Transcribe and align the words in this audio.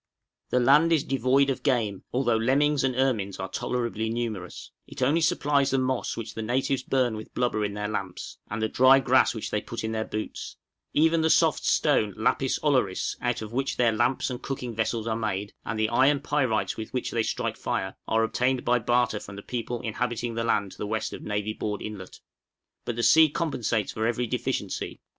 ]The 0.49 0.59
land 0.59 0.91
is 0.91 1.03
devoid 1.03 1.51
of 1.51 1.61
game, 1.61 2.05
although 2.11 2.35
lemmings 2.35 2.83
and 2.83 2.95
ermines 2.95 3.39
are 3.39 3.49
tolerably 3.51 4.09
numerous; 4.09 4.71
it 4.87 4.99
only 5.03 5.21
supplies 5.21 5.69
the 5.69 5.77
moss 5.77 6.17
which 6.17 6.33
the 6.33 6.41
natives 6.41 6.81
burn 6.81 7.15
with 7.15 7.35
blubber 7.35 7.63
in 7.63 7.75
their 7.75 7.87
lamps, 7.87 8.39
and 8.49 8.63
the 8.63 8.67
dry 8.67 8.97
grass 8.99 9.35
which 9.35 9.51
they 9.51 9.61
put 9.61 9.83
in 9.83 9.91
their 9.91 10.03
boots; 10.03 10.57
even 10.95 11.21
the 11.21 11.29
soft 11.29 11.63
stone, 11.65 12.15
lapis 12.17 12.57
ollaris, 12.63 13.15
out 13.21 13.43
of 13.43 13.53
which 13.53 13.77
their 13.77 13.91
lamps 13.91 14.31
and 14.31 14.41
cooking 14.41 14.73
vessels 14.73 15.05
are 15.05 15.15
made 15.15 15.53
and 15.65 15.77
the 15.79 15.89
iron 15.89 16.19
pyrites 16.19 16.75
with 16.77 16.91
which 16.95 17.11
they 17.11 17.21
strike 17.21 17.55
fire, 17.55 17.93
are 18.07 18.23
obtained 18.23 18.65
by 18.65 18.79
barter 18.79 19.19
from 19.19 19.35
the 19.35 19.43
people 19.43 19.81
inhabiting 19.81 20.33
the 20.33 20.43
land 20.43 20.71
to 20.71 20.79
the 20.79 20.87
west 20.87 21.13
of 21.13 21.21
Navy 21.21 21.53
Board 21.53 21.79
Inlet. 21.79 22.21
But 22.85 22.95
the 22.95 23.03
sea 23.03 23.29
compensates 23.29 23.91
for 23.91 24.07
every 24.07 24.25
deficiency. 24.25 24.99